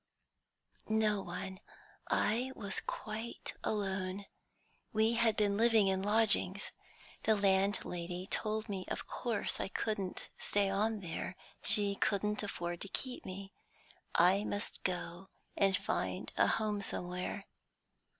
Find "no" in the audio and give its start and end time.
0.89-1.21